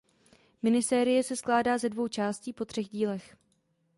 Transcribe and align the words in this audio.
Minisérie 0.63 1.23
se 1.23 1.35
skládá 1.35 1.77
ze 1.77 1.89
dvou 1.89 2.07
částí 2.07 2.53
po 2.53 2.65
třech 2.65 2.89
dílech. 2.89 3.37